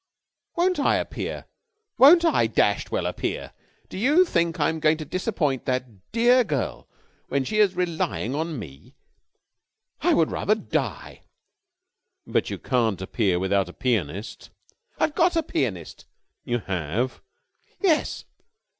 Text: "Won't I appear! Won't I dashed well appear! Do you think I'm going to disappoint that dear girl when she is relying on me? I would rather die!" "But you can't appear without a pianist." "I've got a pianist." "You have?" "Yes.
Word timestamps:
"Won't 0.55 0.79
I 0.79 0.95
appear! 0.95 1.45
Won't 1.99 2.25
I 2.25 2.47
dashed 2.47 2.89
well 2.89 3.05
appear! 3.05 3.53
Do 3.87 3.99
you 3.99 4.25
think 4.25 4.59
I'm 4.59 4.79
going 4.79 4.97
to 4.97 5.05
disappoint 5.05 5.65
that 5.65 6.11
dear 6.11 6.43
girl 6.43 6.87
when 7.27 7.43
she 7.43 7.59
is 7.59 7.75
relying 7.75 8.33
on 8.33 8.57
me? 8.57 8.95
I 10.01 10.15
would 10.15 10.31
rather 10.31 10.55
die!" 10.55 11.21
"But 12.25 12.49
you 12.49 12.57
can't 12.57 12.99
appear 12.99 13.37
without 13.37 13.69
a 13.69 13.73
pianist." 13.73 14.49
"I've 14.99 15.13
got 15.13 15.35
a 15.35 15.43
pianist." 15.43 16.07
"You 16.45 16.57
have?" 16.65 17.21
"Yes. 17.79 18.25